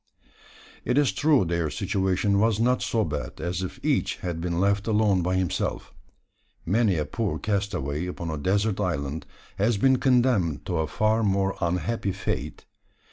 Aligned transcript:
It 0.83 0.97
is 0.97 1.11
true 1.11 1.45
their 1.45 1.69
situation 1.69 2.39
was 2.39 2.59
not 2.59 2.81
so 2.81 3.05
bad 3.05 3.39
as 3.39 3.61
if 3.61 3.79
each 3.85 4.15
had 4.15 4.41
been 4.41 4.59
left 4.59 4.87
alone 4.87 5.21
by 5.21 5.35
himself. 5.35 5.93
Many 6.65 6.95
a 6.97 7.05
poor 7.05 7.37
castaway 7.37 8.07
upon 8.07 8.31
a 8.31 8.37
desert 8.39 8.79
island 8.79 9.27
has 9.57 9.77
been 9.77 9.97
condemned 9.97 10.65
to 10.65 10.77
a 10.77 10.87
far 10.87 11.21
more 11.21 11.55
unhappy 11.61 12.13
fate. 12.13 12.65